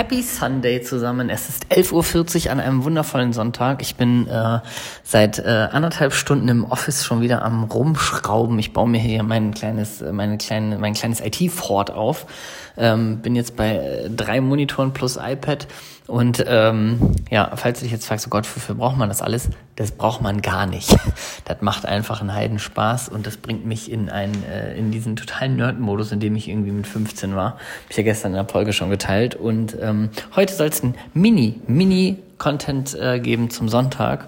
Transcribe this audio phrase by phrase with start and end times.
[0.00, 1.28] Happy Sunday zusammen.
[1.28, 3.82] Es ist 11.40 Uhr an einem wundervollen Sonntag.
[3.82, 4.60] Ich bin äh,
[5.04, 8.58] seit äh, anderthalb Stunden im Office schon wieder am Rumschrauben.
[8.58, 12.24] Ich baue mir hier mein kleines, äh, meine kleine, mein kleines IT-Fort auf.
[12.78, 15.66] Ähm, bin jetzt bei äh, drei Monitoren plus iPad.
[16.10, 19.48] Und ähm, ja, falls du dich jetzt fragst, oh Gott, wofür braucht man das alles?
[19.76, 20.96] Das braucht man gar nicht.
[21.46, 25.56] Das macht einfach einen Heidenspaß und das bringt mich in einen, äh, in diesen totalen
[25.56, 27.54] Nerd-Modus, in dem ich irgendwie mit 15 war.
[27.54, 29.34] Hab ich ja gestern in der Folge schon geteilt.
[29.34, 34.26] Und ähm, heute soll es ein Mini, Mini-Content äh, geben zum Sonntag.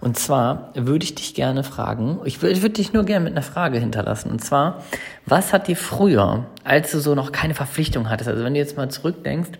[0.00, 3.42] Und zwar würde ich dich gerne fragen, ich würde würd dich nur gerne mit einer
[3.42, 4.32] Frage hinterlassen.
[4.32, 4.82] Und zwar,
[5.26, 8.76] was hat dir früher, als du so noch keine Verpflichtung hattest, also wenn du jetzt
[8.76, 9.50] mal zurückdenkst,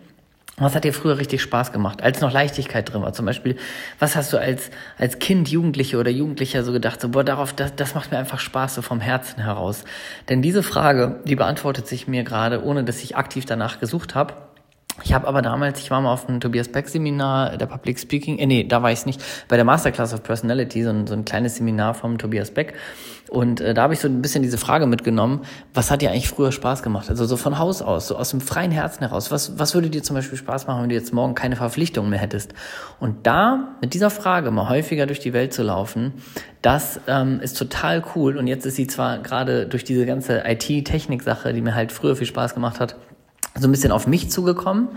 [0.58, 3.12] was hat dir früher richtig Spaß gemacht, als noch Leichtigkeit drin war?
[3.12, 3.56] Zum Beispiel,
[3.98, 7.74] was hast du als, als Kind, Jugendliche oder Jugendlicher so gedacht, so, boah, darauf, das,
[7.74, 9.84] das macht mir einfach Spaß, so vom Herzen heraus?
[10.28, 14.34] Denn diese Frage, die beantwortet sich mir gerade, ohne dass ich aktiv danach gesucht habe.
[15.04, 18.38] Ich habe aber damals, ich war mal auf einem Tobias Beck Seminar der Public Speaking,
[18.38, 21.24] äh, nee, da war ich nicht, bei der Masterclass of Personality, so ein, so ein
[21.24, 22.74] kleines Seminar vom Tobias Beck.
[23.30, 25.40] Und äh, da habe ich so ein bisschen diese Frage mitgenommen,
[25.72, 27.08] was hat dir eigentlich früher Spaß gemacht?
[27.08, 29.30] Also so von Haus aus, so aus dem freien Herzen heraus.
[29.30, 32.18] Was, was würde dir zum Beispiel Spaß machen, wenn du jetzt morgen keine Verpflichtungen mehr
[32.18, 32.52] hättest?
[33.00, 36.12] Und da mit dieser Frage mal häufiger durch die Welt zu laufen,
[36.60, 38.36] das ähm, ist total cool.
[38.36, 42.26] Und jetzt ist sie zwar gerade durch diese ganze IT-Technik-Sache, die mir halt früher viel
[42.26, 42.96] Spaß gemacht hat,
[43.58, 44.88] so ein bisschen auf mich zugekommen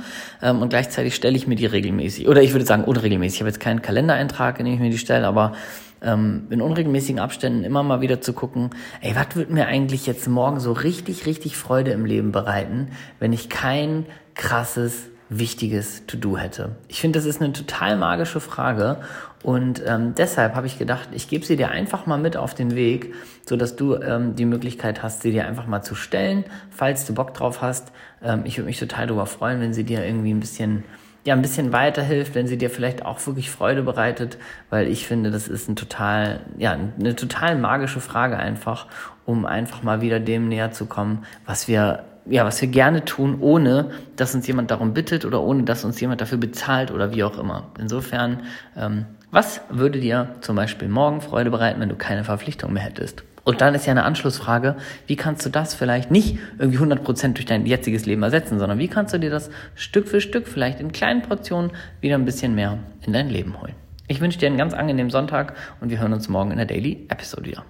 [0.41, 2.27] ähm, und gleichzeitig stelle ich mir die regelmäßig.
[2.27, 3.37] Oder ich würde sagen unregelmäßig.
[3.37, 5.53] Ich habe jetzt keinen Kalendereintrag, in dem ich mir die stelle, aber
[6.01, 8.69] ähm, in unregelmäßigen Abständen immer mal wieder zu gucken,
[9.01, 12.89] ey, was wird mir eigentlich jetzt morgen so richtig, richtig Freude im Leben bereiten,
[13.19, 16.75] wenn ich kein krasses wichtiges To-Do hätte?
[16.87, 18.97] Ich finde, das ist eine total magische Frage
[19.43, 22.75] und ähm, deshalb habe ich gedacht, ich gebe sie dir einfach mal mit auf den
[22.75, 23.13] Weg,
[23.47, 27.13] so dass du ähm, die Möglichkeit hast, sie dir einfach mal zu stellen, falls du
[27.13, 27.91] Bock drauf hast.
[28.23, 30.83] Ähm, ich würde mich total darüber freuen, wenn sie dir irgendwie ein bisschen
[31.25, 34.37] ja ein bisschen weiterhilft, wenn sie dir vielleicht auch wirklich Freude bereitet,
[34.69, 38.85] weil ich finde, das ist ein total, ja, eine total magische Frage einfach,
[39.25, 43.37] um einfach mal wieder dem näher zu kommen, was wir ja, was wir gerne tun,
[43.39, 47.23] ohne dass uns jemand darum bittet oder ohne dass uns jemand dafür bezahlt oder wie
[47.23, 47.67] auch immer.
[47.79, 48.41] Insofern,
[48.75, 53.23] ähm, was würde dir zum Beispiel morgen Freude bereiten, wenn du keine Verpflichtung mehr hättest?
[53.43, 54.75] Und dann ist ja eine Anschlussfrage,
[55.05, 58.87] wie kannst du das vielleicht nicht irgendwie 100% durch dein jetziges Leben ersetzen, sondern wie
[58.87, 61.71] kannst du dir das Stück für Stück vielleicht in kleinen Portionen
[62.01, 63.75] wieder ein bisschen mehr in dein Leben holen?
[64.07, 67.05] Ich wünsche dir einen ganz angenehmen Sonntag und wir hören uns morgen in der Daily
[67.09, 67.65] Episode wieder.